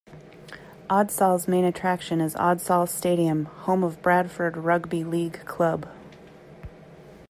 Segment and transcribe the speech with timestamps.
[0.89, 5.87] Odsal's main attraction is Odsal Stadium, home of Bradford rugby league club.